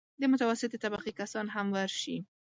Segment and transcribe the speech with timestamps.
[0.21, 2.17] د متوسطې طبقې کسان هم ورشي.